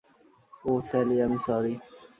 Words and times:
ওহ 0.65 0.79
Sally, 0.87 1.15
আমি 1.25 1.37
sorry! 1.45 1.73